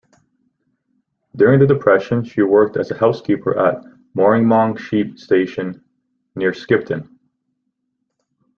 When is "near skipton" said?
6.35-7.19